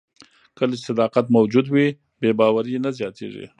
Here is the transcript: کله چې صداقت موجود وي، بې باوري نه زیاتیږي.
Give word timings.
کله 0.57 0.73
چې 0.77 0.83
صداقت 0.89 1.25
موجود 1.37 1.65
وي، 1.69 1.87
بې 2.19 2.29
باوري 2.39 2.75
نه 2.85 2.89
زیاتیږي. 2.99 3.45